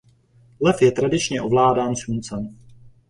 Lev 0.61 0.79
je 0.81 0.91
tradičně 0.91 1.41
ovládán 1.41 1.95
Sluncem. 1.95 2.57